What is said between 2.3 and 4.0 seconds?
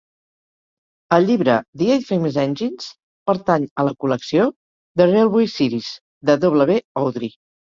Engines' pertany a la